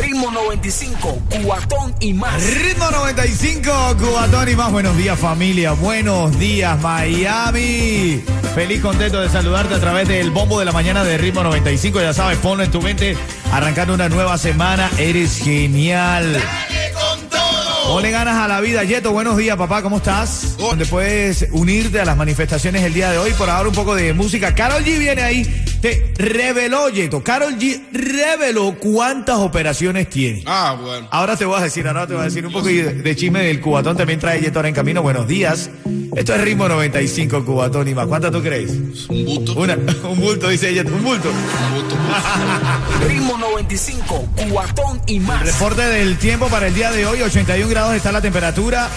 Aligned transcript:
Ritmo 0.00 0.30
95, 0.30 1.22
Cubatón 1.30 1.94
y 2.00 2.14
más. 2.14 2.42
Ritmo 2.42 2.90
95, 2.90 3.96
Cubatón 3.98 4.48
y 4.48 4.56
más. 4.56 4.72
Buenos 4.72 4.96
días 4.96 5.18
familia, 5.18 5.72
buenos 5.72 6.38
días 6.38 6.80
Miami. 6.80 8.22
Feliz, 8.54 8.80
contento 8.80 9.20
de 9.20 9.28
saludarte 9.28 9.74
a 9.74 9.80
través 9.80 10.08
del 10.08 10.30
bombo 10.30 10.58
de 10.58 10.64
la 10.64 10.72
mañana 10.72 11.04
de 11.04 11.18
Ritmo 11.18 11.42
95. 11.42 12.00
Ya 12.00 12.14
sabes, 12.14 12.38
ponlo 12.38 12.64
en 12.64 12.70
tu 12.70 12.80
mente, 12.80 13.14
arrancando 13.52 13.92
una 13.92 14.08
nueva 14.08 14.38
semana. 14.38 14.90
Eres 14.96 15.36
genial. 15.36 16.32
Dale 16.32 16.92
con 16.92 17.28
todo. 17.28 17.92
Ponle 17.92 18.10
ganas 18.10 18.36
a 18.36 18.48
la 18.48 18.60
vida. 18.62 18.84
Yeto, 18.84 19.12
buenos 19.12 19.36
días, 19.36 19.58
papá, 19.58 19.82
¿cómo 19.82 19.98
estás? 19.98 20.56
Donde 20.56 20.86
puedes 20.86 21.46
unirte 21.50 22.00
a 22.00 22.06
las 22.06 22.16
manifestaciones 22.16 22.82
el 22.84 22.94
día 22.94 23.10
de 23.10 23.18
hoy. 23.18 23.32
Por 23.34 23.50
ahora 23.50 23.68
un 23.68 23.74
poco 23.74 23.94
de 23.94 24.14
música. 24.14 24.54
Carol 24.54 24.82
G 24.82 24.98
viene 24.98 25.22
ahí. 25.22 25.64
Te 25.80 26.12
reveló, 26.16 26.88
Yeto. 26.90 27.22
Carol 27.22 27.58
G 27.58 27.80
reveló 27.92 28.76
cuántas 28.78 29.36
operaciones 29.36 30.10
tiene. 30.10 30.42
Ah, 30.46 30.76
bueno. 30.80 31.08
Ahora 31.10 31.36
te 31.36 31.44
voy 31.44 31.58
a 31.58 31.62
decir, 31.62 31.86
ahora 31.86 32.06
te 32.06 32.12
voy 32.12 32.22
a 32.22 32.24
decir 32.26 32.46
un 32.46 32.52
poco 32.52 32.66
de, 32.66 32.94
de 32.94 33.16
chisme 33.16 33.42
del 33.42 33.60
cubatón. 33.60 33.96
También 33.96 34.20
trae 34.20 34.40
Yeto 34.40 34.58
ahora 34.58 34.68
en 34.68 34.74
camino. 34.74 35.02
Buenos 35.02 35.26
días. 35.26 35.70
Esto 36.14 36.34
es 36.34 36.40
ritmo 36.42 36.68
95, 36.68 37.44
cubatón 37.44 37.88
y 37.88 37.94
más. 37.94 38.06
¿Cuántas 38.06 38.30
tú 38.30 38.42
crees? 38.42 38.72
Un 39.08 39.24
busto. 39.24 39.54
Una, 39.54 39.74
un 40.08 40.20
bulto, 40.20 40.48
dice 40.48 40.74
Yeto. 40.74 40.92
Un 40.92 41.02
bulto. 41.02 41.30
Un 41.30 41.74
busto. 41.74 41.96
Ritmo 43.08 43.38
95, 43.38 44.28
Cubatón 44.36 45.00
y 45.06 45.20
más. 45.20 45.42
Reporte 45.44 45.82
del 45.82 46.18
tiempo 46.18 46.48
para 46.48 46.66
el 46.66 46.74
día 46.74 46.90
de 46.90 47.06
hoy, 47.06 47.22
81 47.22 47.68
grados 47.68 47.94
está 47.94 48.12
la 48.12 48.20
temperatura, 48.20 48.88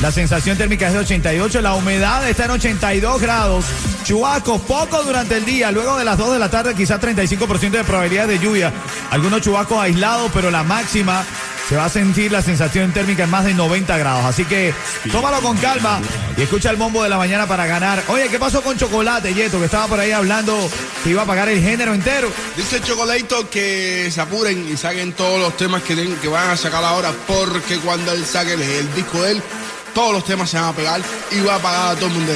la 0.00 0.10
sensación 0.10 0.56
térmica 0.56 0.88
es 0.88 0.94
de 0.94 1.00
88, 1.00 1.60
la 1.60 1.74
humedad 1.74 2.28
está 2.28 2.46
en 2.46 2.52
82 2.52 3.20
grados, 3.20 3.64
chubascos 4.04 4.60
poco 4.62 5.02
durante 5.02 5.36
el 5.36 5.44
día, 5.44 5.70
luego 5.70 5.98
de 5.98 6.04
las 6.04 6.16
2 6.18 6.29
de 6.32 6.38
la 6.38 6.50
tarde 6.50 6.74
quizás 6.74 7.00
35% 7.00 7.70
de 7.70 7.84
probabilidad 7.84 8.28
de 8.28 8.38
lluvia, 8.38 8.72
algunos 9.10 9.40
chubascos 9.42 9.78
aislados, 9.82 10.30
pero 10.34 10.50
la 10.50 10.62
máxima 10.62 11.24
se 11.68 11.76
va 11.76 11.84
a 11.84 11.88
sentir 11.88 12.32
la 12.32 12.42
sensación 12.42 12.92
térmica 12.92 13.22
en 13.24 13.30
más 13.30 13.44
de 13.44 13.54
90 13.54 13.96
grados, 13.96 14.24
así 14.24 14.44
que 14.44 14.74
tómalo 15.12 15.40
con 15.40 15.56
calma 15.58 16.00
y 16.36 16.42
escucha 16.42 16.70
el 16.70 16.76
bombo 16.76 17.02
de 17.02 17.08
la 17.08 17.16
mañana 17.16 17.46
para 17.46 17.64
ganar. 17.66 18.02
Oye, 18.08 18.28
¿qué 18.28 18.40
pasó 18.40 18.60
con 18.62 18.76
Chocolate, 18.76 19.32
Yeto, 19.32 19.58
que 19.60 19.66
estaba 19.66 19.86
por 19.86 20.00
ahí 20.00 20.10
hablando 20.10 20.68
que 21.04 21.10
iba 21.10 21.22
a 21.22 21.26
pagar 21.26 21.48
el 21.48 21.60
género 21.62 21.94
entero? 21.94 22.28
Dice 22.56 22.80
Chocolatito 22.80 23.48
que 23.48 24.10
se 24.12 24.20
apuren 24.20 24.68
y 24.68 24.76
saquen 24.76 25.12
todos 25.12 25.38
los 25.40 25.56
temas 25.56 25.82
que, 25.82 25.94
tienen- 25.94 26.16
que 26.16 26.26
van 26.28 26.50
a 26.50 26.56
sacar 26.56 26.82
ahora, 26.82 27.12
porque 27.28 27.78
cuando 27.78 28.10
él 28.12 28.24
saque 28.26 28.54
el, 28.54 28.94
disco 28.94 29.22
de 29.22 29.32
él, 29.32 29.42
todos 29.94 30.12
los 30.12 30.24
temas 30.24 30.50
se 30.50 30.56
van 30.58 30.70
a 30.70 30.72
pegar 30.72 31.00
y 31.30 31.40
va 31.40 31.54
a 31.54 31.58
pagar 31.60 31.92
a 31.92 31.94
todo 31.94 32.06
el 32.06 32.12
mundo. 32.14 32.32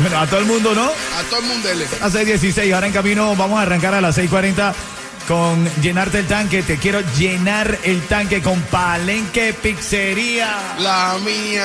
Bueno, 0.00 0.18
a 0.18 0.26
todo 0.26 0.40
el 0.40 0.46
mundo, 0.46 0.74
¿no? 0.74 0.84
A 0.84 1.22
todo 1.30 1.40
el 1.40 1.46
mundo. 1.46 1.68
él. 1.70 1.86
A 2.00 2.08
6.16, 2.08 2.74
ahora 2.74 2.86
en 2.86 2.92
camino 2.92 3.34
vamos 3.36 3.58
a 3.58 3.62
arrancar 3.62 3.94
a 3.94 4.00
las 4.00 4.18
6.40 4.18 4.72
con 5.28 5.68
llenarte 5.80 6.18
el 6.20 6.26
tanque. 6.26 6.62
Te 6.62 6.76
quiero 6.76 7.00
llenar 7.16 7.78
el 7.84 8.02
tanque 8.02 8.42
con 8.42 8.60
Palenque 8.62 9.54
Pizzería. 9.54 10.76
La 10.78 11.16
mía. 11.24 11.64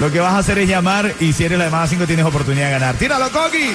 Lo 0.00 0.10
que 0.10 0.20
vas 0.20 0.32
a 0.32 0.38
hacer 0.38 0.58
es 0.58 0.68
llamar 0.68 1.14
y 1.20 1.32
si 1.32 1.44
eres 1.44 1.58
la 1.58 1.66
llamada 1.66 1.86
5 1.86 2.06
tienes 2.06 2.24
oportunidad 2.24 2.66
de 2.66 2.72
ganar. 2.72 2.94
¡Tíralo, 2.96 3.30
Coqui! 3.30 3.74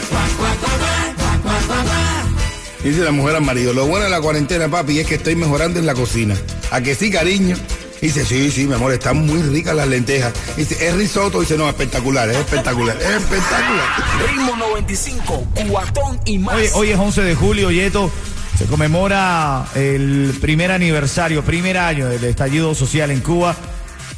Dice 2.83 2.99
la 2.99 3.11
mujer 3.11 3.38
al 3.38 3.44
marido, 3.44 3.71
lo 3.71 3.86
bueno 3.86 4.03
de 4.05 4.11
la 4.11 4.19
cuarentena, 4.19 4.67
papi, 4.67 4.99
es 4.99 5.08
que 5.08 5.16
estoy 5.16 5.38
mejorando 5.38 5.80
en 5.80 5.86
la 5.86 5.94
cocina. 5.94 6.36
¿A 6.69 6.81
que 6.81 6.95
sí, 6.95 7.09
cariño? 7.09 7.55
Dice, 8.04 8.26
sí, 8.26 8.52
sí, 8.52 8.68
mi 8.68 8.73
amor, 8.73 8.92
están 8.92 9.26
muy 9.26 9.42
ricas 9.44 9.73
las 9.73 9.88
lentejas. 9.88 10.33
Dice, 10.58 10.89
es 10.89 10.94
risotto. 10.94 11.39
Dice, 11.39 11.58
no, 11.58 11.70
espectacular, 11.70 12.30
es 12.30 12.36
espectacular, 12.36 12.98
es 12.98 13.10
espectacular. 13.11 13.86
Ritmo 14.27 14.58
95, 14.58 15.48
Cubatón 15.55 16.20
y 16.26 16.38
más. 16.38 16.54
Hoy, 16.54 16.67
hoy 16.73 16.89
es 16.89 17.00
11 17.00 17.22
de 17.22 17.33
julio, 17.33 17.72
Yeto. 17.72 18.11
Se 18.58 18.66
conmemora 18.66 19.67
el 19.73 20.38
primer 20.42 20.73
aniversario, 20.73 21.45
primer 21.45 21.77
año 21.77 22.10
del 22.10 22.26
estallido 22.26 22.76
social 22.76 23.10
en 23.10 23.22
Cuba. 23.22 23.55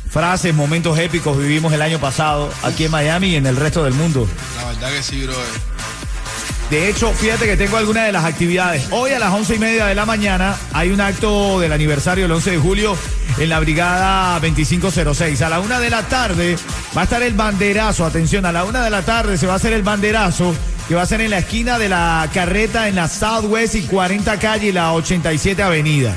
Frases, 0.09 0.55
momentos 0.55 0.97
épicos 0.97 1.37
vivimos 1.37 1.71
el 1.71 1.83
año 1.83 1.99
pasado 1.99 2.49
aquí 2.63 2.85
en 2.85 2.91
Miami 2.91 3.27
y 3.27 3.35
en 3.35 3.45
el 3.45 3.55
resto 3.55 3.83
del 3.83 3.93
mundo. 3.93 4.27
La 4.57 4.65
verdad 4.65 4.93
que 4.93 5.03
sí, 5.03 5.23
bro. 5.27 5.35
De 6.69 6.89
hecho, 6.89 7.13
fíjate 7.13 7.45
que 7.45 7.57
tengo 7.57 7.77
algunas 7.77 8.05
de 8.05 8.11
las 8.11 8.25
actividades. 8.25 8.87
Hoy 8.89 9.11
a 9.11 9.19
las 9.19 9.31
once 9.31 9.55
y 9.55 9.59
media 9.59 9.85
de 9.85 9.93
la 9.93 10.05
mañana 10.05 10.55
hay 10.73 10.89
un 10.89 10.99
acto 10.99 11.59
del 11.59 11.71
aniversario 11.71 12.23
del 12.23 12.31
11 12.31 12.51
de 12.51 12.57
julio 12.57 12.97
en 13.37 13.49
la 13.49 13.59
brigada 13.59 14.39
2506. 14.39 15.41
A 15.43 15.49
la 15.49 15.59
una 15.59 15.79
de 15.79 15.91
la 15.91 16.01
tarde 16.03 16.57
va 16.97 17.01
a 17.01 17.03
estar 17.03 17.21
el 17.21 17.35
banderazo. 17.35 18.03
Atención, 18.03 18.45
a 18.45 18.51
la 18.51 18.63
una 18.63 18.83
de 18.83 18.89
la 18.89 19.03
tarde 19.03 19.37
se 19.37 19.45
va 19.45 19.53
a 19.53 19.55
hacer 19.57 19.73
el 19.73 19.83
banderazo 19.83 20.55
que 20.87 20.95
va 20.95 21.03
a 21.03 21.05
ser 21.05 21.21
en 21.21 21.31
la 21.31 21.39
esquina 21.39 21.77
de 21.77 21.89
la 21.89 22.27
carreta 22.33 22.87
en 22.87 22.95
la 22.95 23.09
Southwest 23.09 23.75
y 23.75 23.83
40 23.83 24.39
calle 24.39 24.67
y 24.67 24.71
la 24.71 24.93
87 24.93 25.61
avenida. 25.61 26.15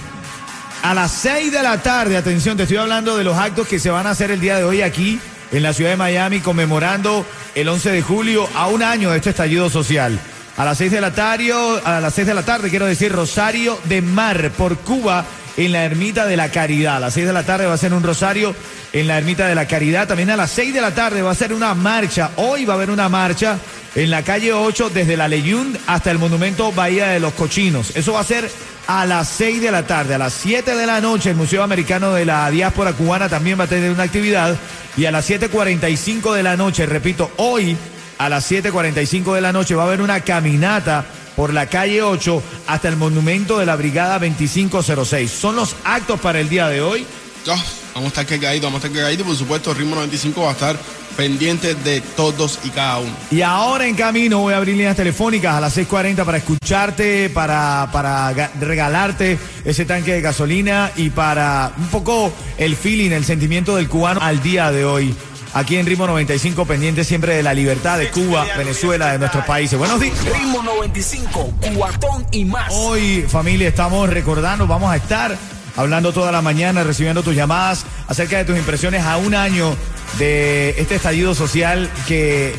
A 0.82 0.94
las 0.94 1.10
6 1.12 1.52
de 1.52 1.62
la 1.62 1.82
tarde, 1.82 2.16
atención, 2.16 2.56
te 2.56 2.62
estoy 2.62 2.78
hablando 2.78 3.18
de 3.18 3.24
los 3.24 3.36
actos 3.36 3.68
que 3.68 3.78
se 3.78 3.90
van 3.90 4.06
a 4.06 4.10
hacer 4.10 4.30
el 4.30 4.40
día 4.40 4.56
de 4.56 4.64
hoy 4.64 4.80
aquí 4.80 5.20
en 5.52 5.62
la 5.62 5.74
ciudad 5.74 5.90
de 5.90 5.96
Miami 5.96 6.40
conmemorando 6.40 7.26
el 7.54 7.68
11 7.68 7.90
de 7.90 8.02
julio 8.02 8.48
a 8.54 8.68
un 8.68 8.82
año 8.82 9.10
de 9.10 9.18
este 9.18 9.30
estallido 9.30 9.68
social. 9.68 10.18
A 10.58 10.64
las 10.64 10.78
6 10.78 10.90
de 10.90 11.00
la 11.00 11.12
tarde, 11.12 11.52
a 11.84 12.00
las 12.00 12.14
6 12.14 12.26
de 12.26 12.34
la 12.34 12.42
tarde 12.42 12.68
quiero 12.68 12.86
decir 12.86 13.12
Rosario 13.12 13.78
de 13.84 14.02
Mar 14.02 14.50
por 14.56 14.76
Cuba 14.78 15.24
en 15.56 15.70
la 15.70 15.84
Ermita 15.84 16.26
de 16.26 16.36
la 16.36 16.50
Caridad. 16.50 16.96
A 16.96 17.00
las 17.00 17.14
6 17.14 17.28
de 17.28 17.32
la 17.32 17.44
tarde 17.44 17.66
va 17.66 17.74
a 17.74 17.78
ser 17.78 17.94
un 17.94 18.02
rosario 18.02 18.56
en 18.92 19.06
la 19.06 19.18
Ermita 19.18 19.46
de 19.46 19.54
la 19.54 19.68
Caridad. 19.68 20.08
También 20.08 20.30
a 20.30 20.36
las 20.36 20.50
6 20.50 20.74
de 20.74 20.80
la 20.80 20.92
tarde 20.92 21.22
va 21.22 21.30
a 21.30 21.36
ser 21.36 21.52
una 21.52 21.74
marcha. 21.74 22.32
Hoy 22.34 22.64
va 22.64 22.74
a 22.74 22.76
haber 22.76 22.90
una 22.90 23.08
marcha 23.08 23.56
en 23.94 24.10
la 24.10 24.24
calle 24.24 24.52
8 24.52 24.90
desde 24.92 25.16
la 25.16 25.28
Leyund 25.28 25.78
hasta 25.86 26.10
el 26.10 26.18
monumento 26.18 26.72
Bahía 26.72 27.06
de 27.10 27.20
los 27.20 27.34
Cochinos. 27.34 27.94
Eso 27.94 28.14
va 28.14 28.20
a 28.20 28.24
ser 28.24 28.50
a 28.88 29.06
las 29.06 29.28
6 29.28 29.62
de 29.62 29.70
la 29.70 29.86
tarde. 29.86 30.16
A 30.16 30.18
las 30.18 30.32
7 30.32 30.74
de 30.74 30.86
la 30.86 31.00
noche 31.00 31.30
el 31.30 31.36
Museo 31.36 31.62
Americano 31.62 32.14
de 32.14 32.24
la 32.24 32.50
Diáspora 32.50 32.94
Cubana 32.94 33.28
también 33.28 33.60
va 33.60 33.64
a 33.64 33.68
tener 33.68 33.92
una 33.92 34.02
actividad. 34.02 34.56
Y 34.96 35.04
a 35.04 35.12
las 35.12 35.30
7.45 35.30 36.34
de 36.34 36.42
la 36.42 36.56
noche, 36.56 36.84
repito, 36.84 37.30
hoy 37.36 37.76
a 38.18 38.28
las 38.28 38.50
7.45 38.50 39.34
de 39.34 39.40
la 39.40 39.52
noche 39.52 39.74
va 39.74 39.84
a 39.84 39.86
haber 39.86 40.00
una 40.00 40.20
caminata 40.20 41.04
por 41.36 41.52
la 41.54 41.66
calle 41.66 42.02
8 42.02 42.42
hasta 42.66 42.88
el 42.88 42.96
monumento 42.96 43.58
de 43.58 43.66
la 43.66 43.76
Brigada 43.76 44.18
2506. 44.18 45.30
Son 45.30 45.54
los 45.56 45.76
actos 45.84 46.18
para 46.20 46.40
el 46.40 46.48
día 46.48 46.68
de 46.68 46.80
hoy. 46.80 47.06
Ya, 47.46 47.54
vamos 47.94 48.06
a 48.06 48.20
estar 48.20 48.26
cargaditos, 48.26 48.64
vamos 48.64 48.82
a 48.82 48.86
estar 48.86 48.92
cargaditos. 48.96 49.26
Por 49.26 49.36
supuesto, 49.36 49.72
Ritmo 49.74 49.94
95 49.94 50.42
va 50.42 50.48
a 50.50 50.52
estar 50.52 50.76
pendiente 51.16 51.74
de 51.74 52.00
todos 52.00 52.58
y 52.64 52.70
cada 52.70 52.98
uno. 52.98 53.10
Y 53.30 53.42
ahora 53.42 53.86
en 53.86 53.94
camino 53.94 54.38
voy 54.40 54.54
a 54.54 54.58
abrir 54.58 54.76
líneas 54.76 54.96
telefónicas 54.96 55.54
a 55.54 55.60
las 55.60 55.76
6.40 55.76 56.24
para 56.24 56.38
escucharte, 56.38 57.30
para, 57.30 57.88
para 57.92 58.32
ga- 58.34 58.50
regalarte 58.60 59.38
ese 59.64 59.84
tanque 59.84 60.12
de 60.14 60.20
gasolina 60.20 60.90
y 60.96 61.10
para 61.10 61.72
un 61.76 61.86
poco 61.88 62.32
el 62.56 62.76
feeling, 62.76 63.10
el 63.12 63.24
sentimiento 63.24 63.74
del 63.76 63.88
cubano 63.88 64.20
al 64.20 64.42
día 64.42 64.70
de 64.70 64.84
hoy. 64.84 65.14
Aquí 65.54 65.76
en 65.76 65.86
Ritmo 65.86 66.06
95, 66.06 66.66
pendiente 66.66 67.04
siempre 67.04 67.34
de 67.34 67.42
la 67.42 67.54
libertad 67.54 67.98
de 67.98 68.10
Cuba, 68.10 68.46
Venezuela, 68.56 69.12
de 69.12 69.18
nuestros 69.18 69.44
países. 69.44 69.78
Buenos 69.78 69.98
días. 70.00 70.14
Ritmo 70.24 70.62
95, 70.62 71.54
Cubatón 71.60 72.26
y 72.30 72.44
más. 72.44 72.72
Hoy, 72.74 73.24
familia, 73.28 73.68
estamos 73.68 74.10
recordando, 74.10 74.66
vamos 74.66 74.92
a 74.92 74.96
estar 74.96 75.36
hablando 75.76 76.12
toda 76.12 76.32
la 76.32 76.42
mañana, 76.42 76.84
recibiendo 76.84 77.22
tus 77.22 77.34
llamadas 77.34 77.86
acerca 78.08 78.36
de 78.36 78.44
tus 78.44 78.58
impresiones 78.58 79.04
a 79.04 79.16
un 79.16 79.34
año 79.34 79.74
de 80.18 80.70
este 80.78 80.96
estallido 80.96 81.34
social 81.34 81.90
que 82.06 82.54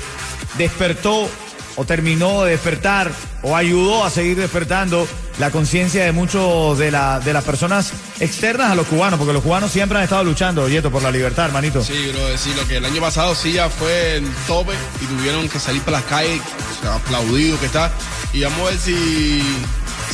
despertó 0.58 1.30
o 1.76 1.86
terminó 1.86 2.44
de 2.44 2.52
despertar 2.52 3.12
o 3.44 3.56
ayudó 3.56 4.04
a 4.04 4.10
seguir 4.10 4.38
despertando 4.38 5.08
la 5.40 5.52
conciencia 5.52 6.04
de 6.06 6.12
muchos 6.12 6.78
de, 6.78 6.92
la- 6.92 7.20
de 7.20 7.34
las 7.34 7.44
personas 7.44 7.94
externas 8.20 8.72
a 8.72 8.76
los 8.76 8.86
cubanos, 8.88 9.18
porque 9.18 9.34
los 9.34 9.42
cubanos 9.42 9.72
siempre 9.72 9.98
han 9.98 10.04
estado 10.04 10.24
luchando, 10.24 10.68
Yeto, 10.68 10.92
por 10.92 11.02
la 11.02 11.12
libertad, 11.12 11.46
hermanito. 11.46 11.82
Sí, 11.84 12.12
bro, 12.14 12.38
sí, 12.38 12.54
lo 12.56 12.68
que 12.68 12.78
el 12.78 12.86
año 12.86 13.02
pasado 13.02 13.34
sí 13.36 13.54
ya 13.54 13.70
fue 13.70 14.18
el 14.18 14.28
tope 14.48 14.74
y 15.02 15.06
tuvieron 15.06 15.48
que 15.50 15.60
salir 15.60 15.82
para 15.82 15.98
las 16.00 16.06
calles, 16.08 16.42
o 16.80 16.82
sea, 16.84 16.96
aplaudido 16.96 17.60
que 17.60 17.66
está. 17.68 17.90
Y 18.34 18.44
vamos 18.44 18.60
a 18.60 18.72
ver 18.72 18.78
si, 18.80 19.42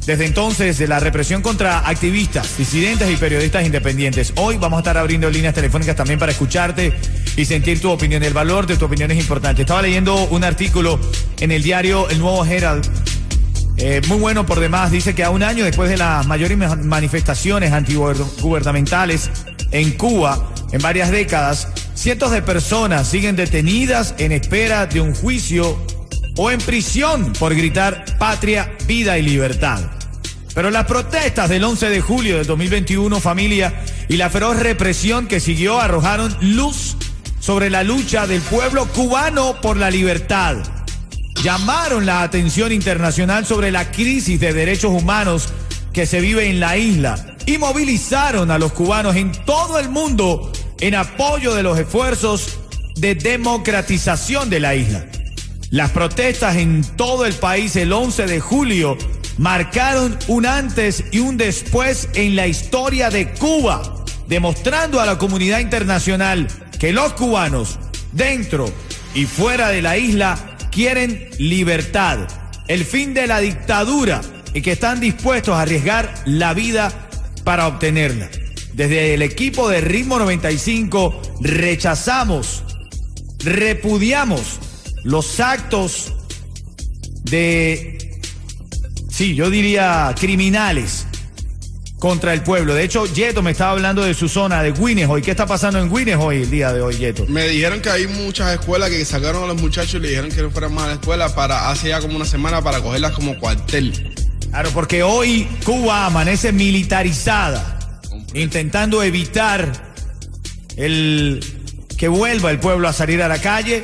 desde 0.06 0.25
entonces 0.25 0.77
de 0.77 0.88
la 0.88 1.00
represión 1.01 1.41
contra 1.41 1.79
activistas, 1.88 2.57
disidentes 2.57 3.12
y 3.12 3.18
periodistas 3.18 3.65
independientes. 3.65 4.31
Hoy 4.38 4.57
vamos 4.57 4.77
a 4.77 4.79
estar 4.79 4.97
abriendo 4.97 5.29
líneas 5.29 5.53
telefónicas 5.53 5.97
también 5.97 6.18
para 6.18 6.31
escucharte 6.31 6.94
y 7.35 7.44
sentir 7.44 7.81
tu 7.81 7.89
opinión. 7.91 8.24
El 8.24 8.33
valor 8.33 8.65
de 8.68 8.77
tu 8.77 8.85
opinión 8.85 9.12
es 9.12 9.19
importante. 9.19 9.63
Estaba 9.63 9.81
leyendo 9.81 10.15
un 10.29 10.45
artículo 10.45 10.97
en 11.41 11.51
el 11.51 11.62
diario 11.62 12.07
El 12.09 12.19
Nuevo 12.19 12.45
Herald. 12.45 12.89
eh, 13.75 14.01
muy 14.07 14.18
bueno 14.18 14.45
por 14.45 14.59
demás, 14.62 14.91
dice 14.91 15.13
que 15.13 15.25
a 15.25 15.29
un 15.29 15.44
año 15.44 15.65
después 15.65 15.89
de 15.89 15.97
las 15.97 16.25
mayores 16.25 16.57
ma- 16.57 16.75
manifestaciones 16.77 17.74
antigubernamentales 17.74 19.29
en 19.71 19.91
Cuba, 19.91 20.53
en 20.71 20.81
varias 20.81 21.12
décadas, 21.12 21.68
cientos 21.95 22.31
de 22.31 22.41
personas 22.41 23.07
siguen 23.09 23.35
detenidas 23.35 24.15
en 24.19 24.31
espera 24.31 24.85
de 24.88 25.01
un 25.01 25.13
juicio 25.13 25.77
o 26.38 26.51
en 26.51 26.60
prisión 26.60 27.34
por 27.34 27.54
gritar 27.54 28.06
patria, 28.18 28.72
vida 28.88 29.18
y 29.18 29.24
libertad. 29.24 29.81
Pero 30.54 30.72
las 30.72 30.86
protestas 30.86 31.50
del 31.50 31.63
11 31.63 31.89
de 31.89 32.01
julio 32.01 32.38
del 32.38 32.48
2021, 32.48 33.19
familia, 33.19 33.84
y 34.07 34.18
la 34.18 34.30
feroz 34.30 34.57
represión 34.57 35.28
que 35.28 35.39
siguió 35.39 35.80
arrojaron 35.80 36.36
luz 36.42 36.95
sobre 37.39 37.69
la 37.69 37.84
lucha 37.84 38.25
del 38.25 38.42
pueblo 38.42 38.88
cubano 38.88 39.60
por 39.62 39.78
la 39.78 39.92
libertad. 39.92 40.57
Llamaron 41.44 42.06
la 42.06 42.24
atención 42.24 42.72
internacional 42.72 43.45
sobre 43.45 43.72
la 43.72 43.92
crisis 43.92 44.39
de 44.39 44.54
derechos 44.54 44.92
humanos 44.92 45.50
que 45.94 46.06
se 46.06 46.22
vive 46.22 46.50
en 46.50 46.60
la 46.60 46.78
isla 46.78 47.38
y 47.45 47.57
movilizaron 47.57 48.50
a 48.51 48.57
los 48.57 48.74
cubanos 48.74 49.16
en 49.16 49.31
todo 49.45 49.80
el 49.80 49.89
mundo 49.89 50.51
en 50.80 50.95
apoyo 50.95 51.54
de 51.54 51.63
los 51.63 51.78
esfuerzos 51.78 52.60
de 52.95 53.16
democratización 53.16 54.50
de 54.50 54.60
la 54.60 54.75
isla. 54.75 55.06
Las 55.69 55.91
protestas 55.91 56.55
en 56.55 56.81
todo 56.95 57.25
el 57.25 57.33
país 57.33 57.75
el 57.75 57.91
11 57.91 58.25
de 58.25 58.39
julio 58.39 58.97
marcaron 59.37 60.17
un 60.27 60.45
antes 60.45 61.03
y 61.11 61.19
un 61.19 61.35
después 61.35 62.07
en 62.13 62.37
la 62.37 62.47
historia 62.47 63.09
de 63.09 63.33
Cuba, 63.33 64.05
demostrando 64.27 65.01
a 65.01 65.05
la 65.05 65.17
comunidad 65.17 65.59
internacional 65.59 66.47
que 66.79 66.93
los 66.93 67.11
cubanos, 67.13 67.79
dentro 68.13 68.71
y 69.13 69.25
fuera 69.25 69.67
de 69.67 69.81
la 69.81 69.97
isla, 69.97 70.57
quieren 70.71 71.29
libertad, 71.37 72.19
el 72.69 72.85
fin 72.85 73.13
de 73.13 73.27
la 73.27 73.39
dictadura 73.39 74.21
y 74.53 74.61
que 74.61 74.71
están 74.71 75.01
dispuestos 75.01 75.55
a 75.55 75.63
arriesgar 75.63 76.13
la 76.25 76.53
vida 76.53 77.09
para 77.43 77.67
obtenerla. 77.67 78.29
Desde 78.73 79.13
el 79.13 79.21
equipo 79.21 79.67
de 79.67 79.81
Ritmo 79.81 80.17
95 80.17 81.21
rechazamos 81.41 82.63
repudiamos 83.43 84.59
los 85.07 85.39
actos 85.39 86.13
de, 87.24 88.19
sí, 89.09 89.36
yo 89.36 89.50
diría 89.50 90.13
criminales 90.19 91.07
contra 91.98 92.33
el 92.33 92.44
pueblo. 92.44 92.75
De 92.75 92.83
hecho, 92.83 93.06
Yeto 93.06 93.42
me 93.42 93.51
estaba 93.51 93.71
hablando 93.71 94.04
de 94.04 94.13
su 94.13 94.27
zona, 94.27 94.62
de 94.62 94.74
Guinness 94.74 95.07
hoy. 95.07 95.21
¿Qué 95.21 95.31
está 95.31 95.45
pasando 95.45 95.80
en 95.80 95.89
Guinness 95.89 96.18
hoy, 96.19 96.42
el 96.42 96.51
día 96.51 96.74
de 96.74 96.81
hoy, 96.81 96.98
Yeto? 96.98 97.25
Me 97.27 97.48
dijeron 97.48 97.80
que 97.80 97.89
hay 97.89 98.07
muchas 98.07 98.59
escuelas 98.59 98.89
que 98.89 99.06
sacaron 99.06 99.45
a 99.45 99.48
los 99.48 99.62
muchachos 99.62 99.95
y 99.95 100.00
le 100.00 100.09
dijeron 100.09 100.30
que 100.30 100.42
no 100.42 100.51
fueran 100.51 100.74
más 100.74 100.83
a 100.83 100.88
la 100.88 100.94
escuela 100.95 101.33
para 101.33 101.69
hace 101.69 101.88
ya 101.88 102.01
como 102.01 102.18
una 102.18 102.25
semana 102.25 102.62
para 102.62 102.81
cogerlas 102.81 103.13
como 103.13 103.39
cuartel. 103.39 104.13
Claro, 104.50 104.71
porque 104.74 105.03
hoy 105.03 105.48
Cuba 105.63 106.06
amanece 106.06 106.51
militarizada, 106.51 108.01
intentando 108.33 109.01
evitar 109.03 109.71
el 110.75 111.39
que 111.98 112.10
vuelva 112.10 112.51
el 112.51 112.60
pueblo 112.60 112.89
a 112.89 112.94
salir 112.94 113.24
a 113.24 113.30
la 113.30 113.39
calle 113.39 113.83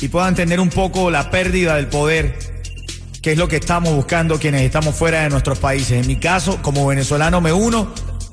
y 0.00 0.08
puedan 0.08 0.34
tener 0.34 0.60
un 0.60 0.70
poco 0.70 1.10
la 1.10 1.30
pérdida 1.30 1.76
del 1.76 1.86
poder, 1.86 2.38
que 3.22 3.32
es 3.32 3.38
lo 3.38 3.48
que 3.48 3.56
estamos 3.56 3.92
buscando 3.94 4.38
quienes 4.38 4.62
estamos 4.62 4.94
fuera 4.94 5.22
de 5.22 5.30
nuestros 5.30 5.58
países. 5.58 6.00
En 6.02 6.06
mi 6.06 6.16
caso, 6.16 6.60
como 6.62 6.86
venezolano, 6.86 7.40
me 7.40 7.52
uno 7.52 7.92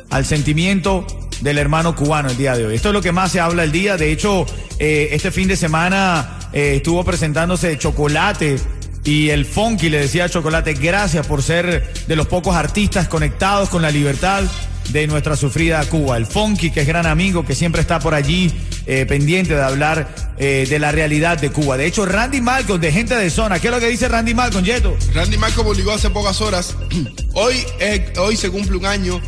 al 0.10 0.26
sentimiento 0.26 1.06
del 1.42 1.58
hermano 1.58 1.96
cubano 1.96 2.30
el 2.30 2.38
día 2.38 2.56
de 2.56 2.66
hoy. 2.66 2.76
Esto 2.76 2.90
es 2.90 2.94
lo 2.94 3.02
que 3.02 3.12
más 3.12 3.32
se 3.32 3.40
habla 3.40 3.64
el 3.64 3.72
día. 3.72 3.98
De 3.98 4.12
hecho, 4.12 4.46
eh, 4.80 5.10
este 5.12 5.32
fin 5.32 5.48
de 5.48 5.56
semana 5.56 6.40
eh, 6.54 6.76
estuvo 6.78 7.04
presentándose 7.04 7.78
Chocolate 7.78 8.58
y 9.04 9.30
el 9.30 9.46
Funky 9.46 9.90
le 9.90 10.00
decía 10.00 10.26
a 10.26 10.30
Chocolate, 10.30 10.74
gracias 10.74 11.26
por 11.26 11.42
ser 11.42 11.92
de 12.08 12.16
los 12.16 12.28
pocos 12.28 12.56
artistas 12.56 13.08
conectados 13.08 13.70
con 13.70 13.82
la 13.82 13.90
libertad 13.90 14.44
de 14.90 15.08
nuestra 15.08 15.36
sufrida 15.36 15.84
Cuba. 15.86 16.18
El 16.18 16.26
Funky, 16.26 16.72
que 16.72 16.82
es 16.82 16.88
gran 16.88 17.06
amigo, 17.06 17.46
que 17.46 17.56
siempre 17.56 17.82
está 17.82 18.00
por 18.00 18.14
allí 18.14 18.52
eh, 18.86 19.06
pendiente 19.08 19.56
de 19.56 19.62
hablar 19.62 20.34
eh, 20.38 20.66
de 20.70 20.80
la 20.80 20.92
realidad 20.92 21.40
de 21.40 21.50
Cuba. 21.52 21.78
De 21.78 21.86
hecho, 21.86 22.06
Randy 22.06 22.42
Malcolm, 22.42 22.80
de 22.80 22.92
gente 22.92 23.16
de 23.16 23.30
zona, 23.30 23.60
¿qué 23.60 23.68
es 23.68 23.74
lo 23.74 23.80
que 23.80 23.88
dice 23.88 24.08
Randy 24.08 24.34
Malcolm, 24.34 24.64
Yeto? 24.64 24.96
Randy 25.14 25.38
Marco 25.38 25.64
publicó 25.64 25.92
hace 25.92 26.10
pocas 26.10 26.42
horas. 26.42 26.76
Hoy, 27.34 27.56
hoy 28.18 28.36
se 28.36 28.50
cumple 28.50 28.78
un 28.78 28.86
año 28.86 29.22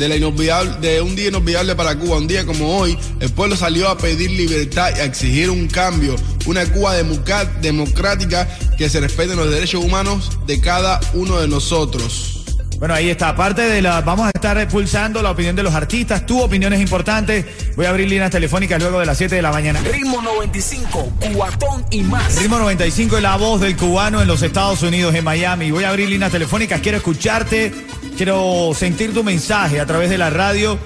de, 0.00 0.08
la 0.08 0.16
inolvidable, 0.16 0.78
de 0.80 1.00
un 1.02 1.14
día 1.14 1.28
inolvidable 1.28 1.76
para 1.76 1.96
Cuba. 1.96 2.16
Un 2.16 2.26
día 2.26 2.46
como 2.46 2.78
hoy, 2.78 2.98
el 3.20 3.30
pueblo 3.30 3.54
salió 3.54 3.88
a 3.88 3.98
pedir 3.98 4.30
libertad 4.30 4.90
y 4.96 5.00
a 5.00 5.04
exigir 5.04 5.50
un 5.50 5.68
cambio. 5.68 6.16
Una 6.50 6.66
Cuba 6.66 6.96
democrática 6.96 8.48
que 8.76 8.90
se 8.90 8.98
respeten 8.98 9.36
los 9.36 9.48
derechos 9.48 9.84
humanos 9.84 10.32
de 10.48 10.60
cada 10.60 10.98
uno 11.14 11.40
de 11.40 11.46
nosotros. 11.46 12.44
Bueno, 12.80 12.92
ahí 12.92 13.08
está. 13.08 13.28
Aparte 13.28 13.62
de 13.62 13.80
la, 13.80 14.00
vamos 14.00 14.26
a 14.26 14.30
estar 14.34 14.66
pulsando 14.66 15.22
la 15.22 15.30
opinión 15.30 15.54
de 15.54 15.62
los 15.62 15.72
artistas. 15.72 16.26
Tu 16.26 16.40
opinión 16.40 16.72
es 16.72 16.80
importante. 16.80 17.46
Voy 17.76 17.86
a 17.86 17.90
abrir 17.90 18.08
líneas 18.08 18.32
telefónicas 18.32 18.80
luego 18.80 18.98
de 18.98 19.06
las 19.06 19.16
7 19.16 19.36
de 19.36 19.42
la 19.42 19.52
mañana. 19.52 19.78
Ritmo 19.92 20.20
95, 20.20 21.12
cuatón 21.36 21.84
y 21.92 22.02
más. 22.02 22.34
Ritmo 22.34 22.58
95 22.58 23.18
es 23.18 23.22
la 23.22 23.36
voz 23.36 23.60
del 23.60 23.76
cubano 23.76 24.20
en 24.20 24.26
los 24.26 24.42
Estados 24.42 24.82
Unidos, 24.82 25.14
en 25.14 25.22
Miami. 25.22 25.70
Voy 25.70 25.84
a 25.84 25.90
abrir 25.90 26.08
líneas 26.08 26.32
telefónicas. 26.32 26.80
Quiero 26.80 26.98
escucharte. 26.98 27.72
Quiero 28.16 28.72
sentir 28.74 29.14
tu 29.14 29.22
mensaje 29.22 29.78
a 29.78 29.86
través 29.86 30.10
de 30.10 30.18
la 30.18 30.30
radio 30.30 30.80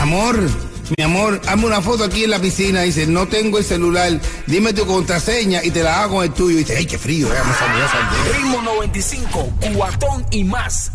Amor, 0.00 0.38
mi 0.96 1.04
amor, 1.04 1.40
hazme 1.46 1.66
una 1.66 1.80
foto 1.82 2.04
aquí 2.04 2.24
en 2.24 2.30
la 2.30 2.38
piscina. 2.40 2.82
Dice, 2.82 3.06
no 3.06 3.26
tengo 3.28 3.58
el 3.58 3.64
celular. 3.64 4.20
Dime 4.46 4.72
tu 4.72 4.86
contraseña 4.86 5.62
y 5.62 5.70
te 5.70 5.82
la 5.82 6.02
hago 6.02 6.16
con 6.16 6.24
el 6.24 6.32
tuyo. 6.32 6.58
dice, 6.58 6.76
ay, 6.76 6.86
qué 6.86 6.98
frío. 6.98 7.28
eh, 7.28 7.36
Vamos 7.38 7.56
a 7.60 8.32
Ritmo 8.36 8.62
95, 8.62 9.52
cuatón 9.74 10.24
y 10.30 10.44
más. 10.44 10.92